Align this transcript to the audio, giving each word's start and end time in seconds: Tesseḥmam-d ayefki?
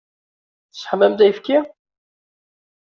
Tesseḥmam-d 0.71 1.19
ayefki? 1.25 1.59